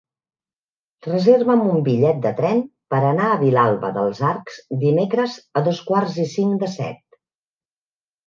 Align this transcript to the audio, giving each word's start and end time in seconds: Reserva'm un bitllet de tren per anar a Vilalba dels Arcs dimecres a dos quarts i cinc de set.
Reserva'm 1.07 1.59
un 1.73 1.83
bitllet 1.87 2.21
de 2.23 2.29
tren 2.39 2.63
per 2.93 3.01
anar 3.09 3.27
a 3.33 3.35
Vilalba 3.43 3.91
dels 3.99 4.23
Arcs 4.31 4.57
dimecres 4.85 5.37
a 5.61 5.63
dos 5.69 5.83
quarts 5.91 6.15
i 6.27 6.29
cinc 6.33 6.57
de 6.65 6.71
set. 6.77 7.01